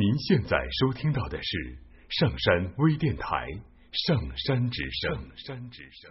[0.00, 1.76] 您现在收听到的是
[2.08, 3.26] 上山微电台
[3.92, 5.12] 《上山之声》。
[5.36, 6.10] 上山之声。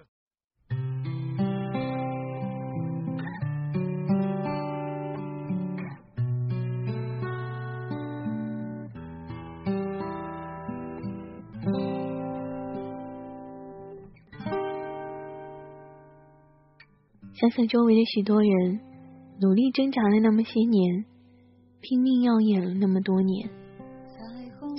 [17.33, 18.79] 想想周围的许多人，
[19.41, 21.05] 努力挣扎了那么些年，
[21.81, 23.49] 拼命耀眼了那么多年，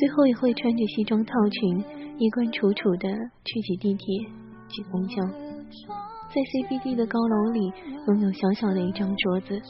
[0.00, 1.84] 最后也会穿着西装套裙，
[2.16, 3.06] 衣冠楚楚的
[3.44, 4.24] 去挤地铁、
[4.66, 7.70] 挤公交，在 CBD 的高楼里
[8.06, 9.60] 拥有小小的一张桌子，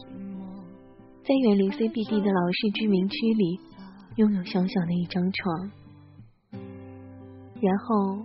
[1.25, 3.59] 在远离 CBD 的老式居民区里
[4.19, 5.73] 拥有小小的一张床，
[7.61, 8.25] 然后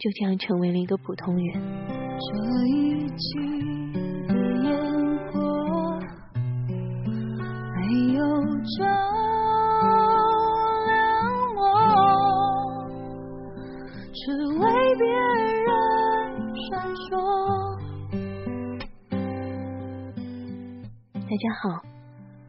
[0.00, 1.62] 就这样成为了一个普通人。
[2.18, 3.38] 这一季
[4.26, 4.74] 的烟
[5.30, 6.00] 火
[7.76, 8.26] 没有
[8.76, 9.01] 这
[21.32, 21.82] 大家好，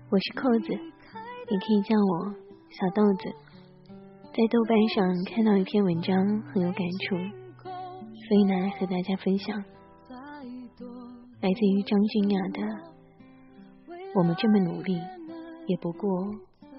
[0.09, 2.35] 我是扣子，你可以叫我
[2.69, 3.33] 小豆子。
[4.25, 7.15] 在豆瓣上看到一篇文章，很有感触。
[7.63, 9.57] 所以拿来和大家分享，
[11.39, 12.59] 来自于张君雅的
[14.15, 14.99] 《我们这么努力，
[15.65, 16.35] 也不过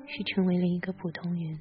[0.07, 1.55] 是成为了一个普通人》。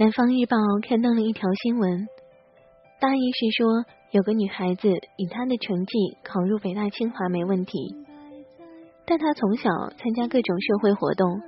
[0.00, 0.56] 南方日报
[0.88, 2.06] 刊登了一条新闻，
[3.00, 3.66] 大意是说，
[4.12, 7.96] 有个女孩子以她的成绩考入北大清华没问题，
[9.04, 11.40] 但她从小参加各种社会活动，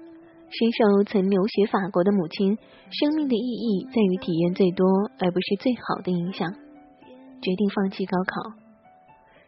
[0.51, 2.59] 深受曾留学法国的母亲
[2.91, 4.85] “生命的意义在于体验最多，
[5.21, 6.51] 而不是最好的”影响。
[6.51, 8.51] 决定放弃高考，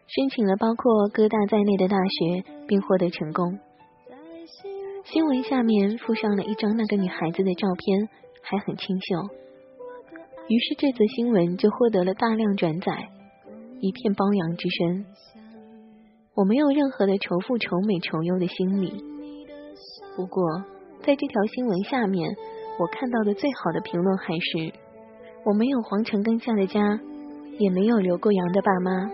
[0.07, 3.59] 申请了包括哥大在内的大学，并获得成功。
[5.03, 8.09] 新闻下面附上了一张那个女孩子的照片，
[8.43, 9.17] 还很清秀。
[10.49, 13.09] 于是这则新闻就获得了大量转载，
[13.81, 15.07] 一片褒扬之声。
[16.35, 18.93] 我没有任何的仇富、仇美、仇优的心理。
[20.17, 20.65] 不过，
[21.03, 22.29] 在这条新闻下面，
[22.79, 24.73] 我看到的最好的评论还是：
[25.45, 27.01] 我没有皇城根下的家。
[27.59, 29.11] 也没有留过洋的爸妈，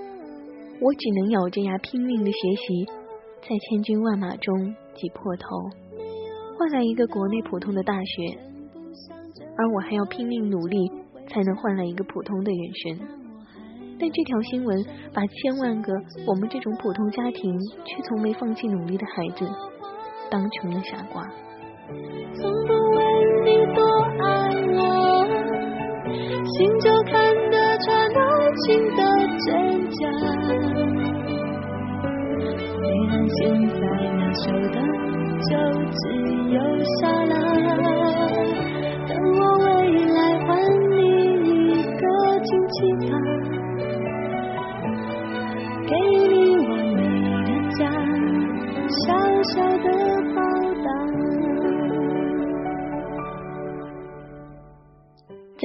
[0.80, 2.86] 我只能咬着牙拼命的学习，
[3.42, 5.48] 在千军万马中挤破头，
[6.56, 8.38] 换来一个国内普通的大学，
[9.58, 10.90] 而我还要拼命努力，
[11.28, 12.98] 才能换来一个普通的人生。
[14.00, 15.92] 但这条新闻把千万个
[16.26, 19.44] 我们这种普通家庭却从没放弃努力的孩子
[20.30, 21.22] 当成了傻瓜。
[22.34, 23.02] 从不问
[23.44, 23.82] 你多
[24.22, 24.24] 爱
[24.78, 25.26] 我，
[26.46, 28.08] 心就看得穿。
[28.18, 28.66] 爱情
[28.96, 29.00] 的
[29.46, 29.46] 真
[29.90, 30.00] 假，
[32.66, 33.80] 虽然现在
[34.10, 34.42] 难受
[34.72, 34.76] 的
[35.44, 35.50] 就
[35.92, 36.00] 只
[36.50, 36.56] 有
[37.00, 37.32] 傻了，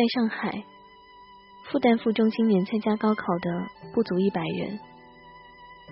[0.03, 0.65] 在上海。
[1.71, 3.49] 复旦附中今年参加高考的
[3.93, 4.77] 不足一百人，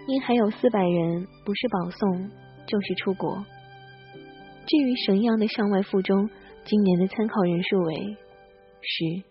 [0.06, 2.30] 因还有四百人不是保送
[2.68, 3.46] 就是出国。
[4.68, 6.30] 至于神阳的上外附中，
[6.66, 8.18] 今年的参考人数为
[8.82, 9.24] 十。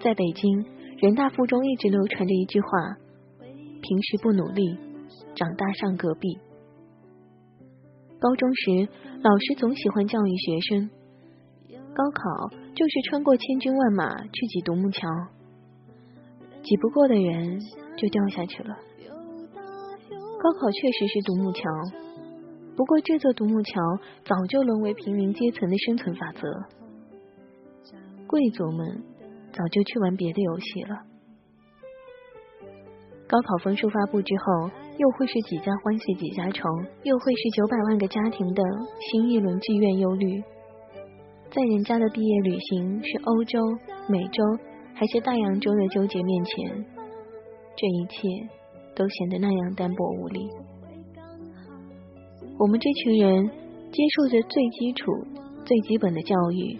[0.00, 0.66] 在北京，
[0.98, 2.68] 人大附中一直流传着一句话：
[3.80, 4.76] 平时不努力，
[5.34, 6.38] 长大上隔壁。
[8.20, 8.88] 高中时，
[9.22, 10.90] 老师总喜欢教育学生。
[11.94, 15.08] 高考就是穿过千军万马去挤独木桥，
[16.62, 17.60] 挤不过的人
[17.96, 18.74] 就掉下去了。
[20.40, 21.62] 高考确实是独木桥，
[22.74, 23.80] 不过这座独木桥
[24.24, 26.48] 早就沦为平民阶层的生存法则，
[28.26, 29.04] 贵族们
[29.52, 30.96] 早就去玩别的游戏了。
[33.28, 36.68] 高考分数发布之后，又会是几家欢喜几家愁，
[37.02, 38.62] 又会是九百万个家庭的
[39.10, 40.42] 新一轮剧院忧虑。
[41.54, 43.58] 在人家的毕业旅行是欧洲、
[44.08, 44.42] 美洲
[44.94, 46.86] 还是大洋洲的纠结面前，
[47.76, 48.48] 这一切
[48.96, 50.48] 都显得那样单薄无力。
[52.58, 53.46] 我们这群人
[53.90, 55.12] 接受着最基础、
[55.66, 56.74] 最基本的教育，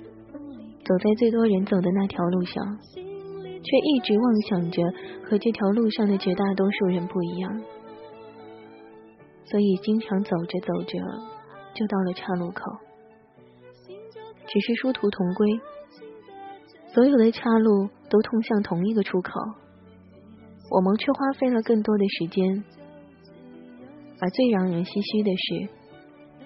[0.86, 2.64] 走在最多人走的那条路上，
[2.94, 4.82] 却一直妄想着
[5.22, 7.62] 和这条路上的绝大多数人不一样，
[9.44, 10.98] 所以经常走着走着
[11.74, 12.62] 就到了岔路口。
[14.52, 15.48] 只是殊途同归，
[16.92, 19.32] 所有的岔路都通向同一个出口，
[20.70, 22.62] 我们却花费了更多的时间。
[24.20, 25.72] 而最让人唏嘘的是，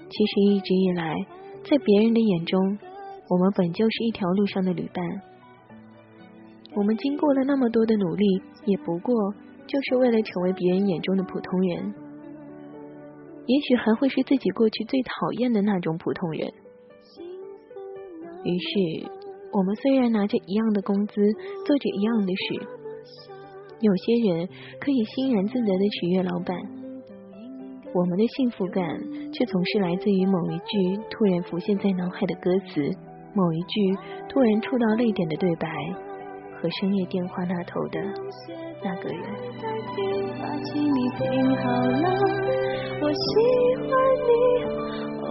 [0.08, 1.16] 其实一直以来，
[1.68, 2.78] 在别人的眼中。
[3.28, 5.04] 我们本就是一条路上的旅伴，
[6.76, 9.34] 我们经过了那么多的努力，也不过
[9.66, 11.92] 就是为了成为别人眼中的普通人，
[13.46, 16.48] 也许还会是自己过去最讨厌的那种普通人。
[18.46, 19.10] 于是，
[19.52, 21.20] 我们虽然拿着一样的工资，
[21.66, 22.54] 做着一样的事，
[23.80, 24.48] 有些人
[24.78, 26.56] 可以欣然自得的取悦老板，
[27.92, 28.84] 我们的幸福感
[29.32, 32.88] 却总是来自于某一句突然浮现在脑海的歌词。
[33.34, 33.94] 某一句
[34.30, 35.68] 突然触到泪点的对白，
[36.56, 38.00] 和深夜电话那头的
[38.82, 39.20] 那个人。
[42.98, 43.18] 我喜
[43.84, 43.92] 欢
[44.24, 45.25] 你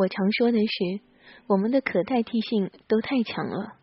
[0.00, 1.00] 我常说的是，
[1.46, 3.74] 我们的可代替性都太强了，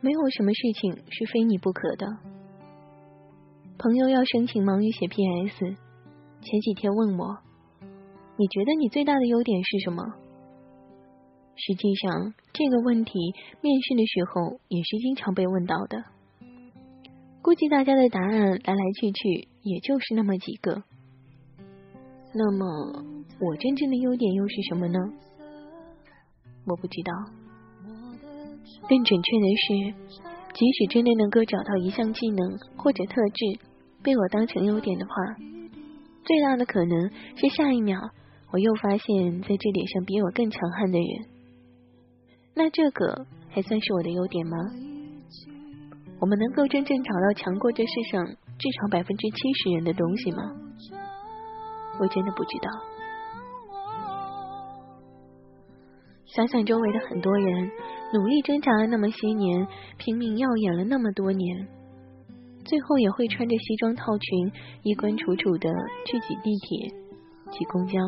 [0.00, 2.08] 没有什么事情是非你不可的。
[3.78, 5.76] 朋友要申请忙于写 PS，
[6.40, 7.38] 前几天问我，
[8.36, 10.02] 你觉得你最大的优点是什么？
[11.54, 13.12] 实际上，这个问题
[13.60, 16.02] 面试的时候也是经常被问到的。
[17.42, 20.82] 估计大家的答案来来去去也就是那么几个。
[22.34, 24.98] 那么，我真正的优点又是什么呢？
[26.64, 27.12] 我不知道。
[28.88, 29.66] 更准确的是，
[30.54, 33.58] 即使真的能够找到一项技能或者特质。
[34.00, 35.12] 被我当成优点的话，
[36.24, 38.00] 最大的可能是下一秒
[38.52, 41.08] 我又发现在这点上比我更强悍的人。
[42.54, 44.56] 那这个还算是我的优点吗？
[46.20, 50.42] 我们能够真正找到强过这世上至少百分之七十人的东西吗？
[51.98, 52.70] 我真的不知道。
[56.34, 57.70] 想想周围的很多人，
[58.14, 59.68] 努力挣扎了那么些年，
[59.98, 61.68] 拼命耀眼了那么多年。
[62.64, 64.50] 最后也会穿着西装套裙，
[64.82, 65.68] 衣冠楚楚的
[66.06, 66.88] 去挤地铁、
[67.50, 67.98] 挤公交，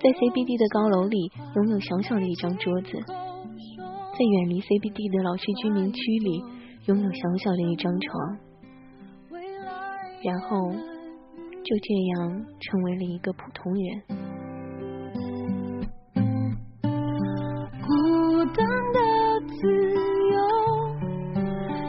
[0.00, 6.42] 在 CBD 的高楼里拥有小小的一张桌子，在远离 CBD 的老式居民区里
[6.86, 8.38] 拥有小小的一张床，
[10.24, 10.72] 然后
[11.62, 14.23] 就这样成为了一个普通人。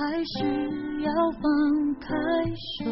[0.00, 0.42] 还是
[1.02, 2.08] 要放开
[2.78, 2.90] 手。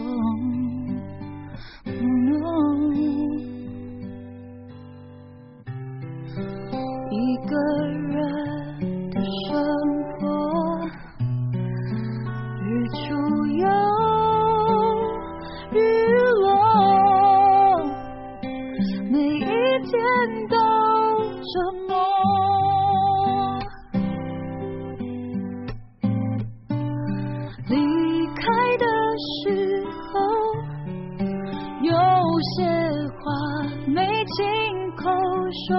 [35.51, 35.78] 说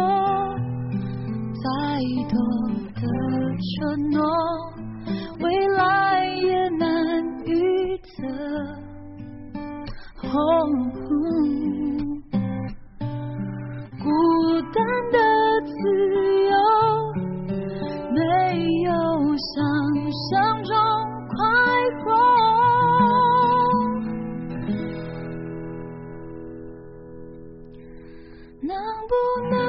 [28.70, 29.69] 能不能